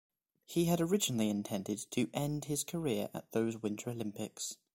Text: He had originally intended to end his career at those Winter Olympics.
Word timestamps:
He 0.47 0.65
had 0.65 0.81
originally 0.81 1.29
intended 1.29 1.77
to 1.91 2.09
end 2.11 2.45
his 2.45 2.63
career 2.63 3.11
at 3.13 3.31
those 3.33 3.61
Winter 3.61 3.91
Olympics. 3.91 4.57